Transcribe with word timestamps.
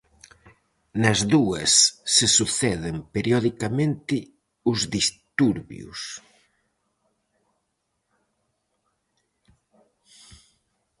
Nas 1.01 1.19
dúas 1.33 1.71
se 2.15 2.27
suceden 2.37 2.95
periodicamente 3.13 4.15
os 4.71 4.79
disturbios. 4.97 5.99